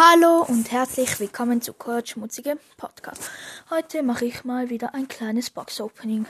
Hallo 0.00 0.44
und 0.46 0.70
herzlich 0.70 1.18
willkommen 1.18 1.60
zu 1.60 1.72
Kurt 1.72 2.10
Schmutzige 2.10 2.56
Podcast. 2.76 3.32
Heute 3.68 4.04
mache 4.04 4.26
ich 4.26 4.44
mal 4.44 4.70
wieder 4.70 4.94
ein 4.94 5.08
kleines 5.08 5.50
Box 5.50 5.80
Opening. 5.80 6.24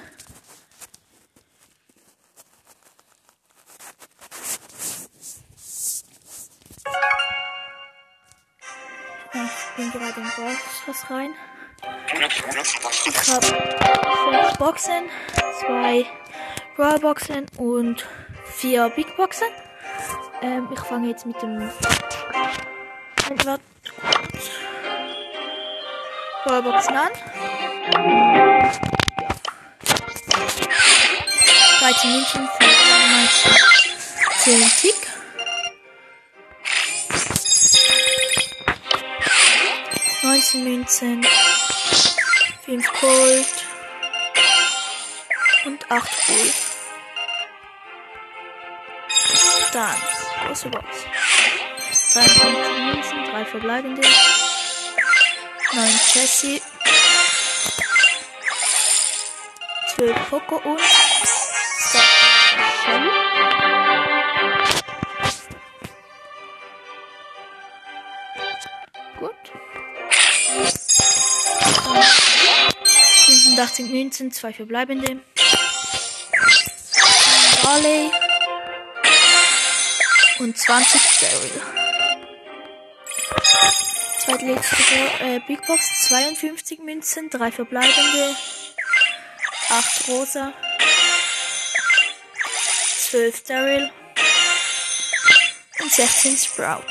Ich 9.34 9.76
bin 9.76 9.90
gerade 9.90 10.18
in 10.18 10.30
Box 10.86 11.10
rein. 11.10 11.34
Ich 13.04 13.30
habe 13.30 13.44
fünf 13.44 14.58
Boxen, 14.58 15.10
zwei 15.60 16.06
Brawl 16.74 17.00
Boxen 17.00 17.44
und 17.58 18.06
vier 18.46 18.88
Big 18.88 19.14
Boxen. 19.18 19.48
Ähm, 20.40 20.68
ich 20.72 20.80
fange 20.80 21.08
jetzt 21.08 21.26
mit 21.26 21.42
dem 21.42 21.70
Warte 23.28 23.60
kurz. 24.00 24.50
Ballboxen 26.46 26.96
an. 26.96 27.10
Ja. 27.92 28.70
13 31.80 32.10
Münzen 32.12 32.48
für 32.58 34.50
10 34.50 34.70
Tick. 34.80 34.94
Neunzehn 40.22 40.64
Münzen, 40.64 41.26
fünf 42.64 43.00
Gold 43.00 43.46
und 45.64 45.90
acht 45.90 46.10
Gold. 46.26 46.54
Dann 49.72 49.96
große 50.46 50.68
Box. 50.70 50.86
53 52.12 52.78
Münzen, 52.78 53.24
3 53.30 53.44
verbleibende. 53.44 54.02
9 55.72 56.00
Jessie. 56.14 56.62
12 59.96 60.30
Poco 60.30 60.56
und 60.56 60.80
Shelly. 62.84 63.10
Gut. 69.18 69.34
85 73.26 73.90
Münzen, 73.90 74.32
2 74.32 74.52
verbleibende. 74.52 75.20
Und 80.38 80.56
20 80.56 81.00
Daryl. 81.20 81.77
Zweitletzte 84.28 84.76
äh, 85.20 85.40
Big 85.46 85.66
Box 85.66 86.08
52 86.08 86.80
Münzen, 86.80 87.30
3 87.30 87.50
verbleibende, 87.50 88.36
8 89.70 90.08
rosa, 90.08 90.52
12 93.08 93.44
Daryl 93.44 93.90
und 95.80 95.90
16 95.90 96.36
Sprout. 96.36 96.84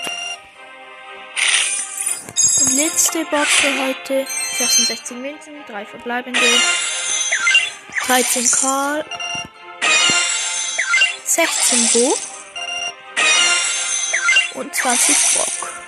Und 2.62 2.74
letzte 2.74 3.24
Box 3.26 3.48
für 3.52 3.86
heute 3.86 4.26
66 4.58 5.18
Münzen, 5.18 5.64
3 5.68 5.86
verbleibende, 5.86 6.40
13 8.08 8.50
Karl, 8.50 9.06
16 11.24 11.90
Bo 11.94 12.18
und 14.60 14.74
20 14.74 15.16
Brock. 15.36 15.87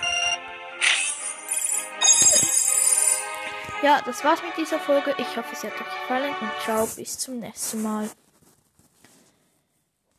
Ja, 3.82 4.02
das 4.04 4.22
war's 4.24 4.42
mit 4.42 4.56
dieser 4.58 4.78
Folge. 4.78 5.14
Ich 5.16 5.36
hoffe, 5.36 5.48
es 5.52 5.64
hat 5.64 5.72
euch 5.72 6.00
gefallen 6.02 6.34
und 6.40 6.50
ciao, 6.62 6.86
bis 6.96 7.18
zum 7.18 7.38
nächsten 7.38 7.82
Mal. 7.82 8.10